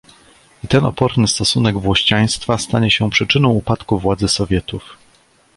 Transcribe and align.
"I 0.63 0.67
ten 0.67 0.85
oporny 0.85 1.27
stosunek 1.27 1.77
włościaństwa 1.79 2.57
stanie 2.57 2.91
się 2.91 3.09
przyczyną 3.09 3.49
upadku 3.49 3.99
władzy 3.99 4.27
Sowietów." 4.27 4.97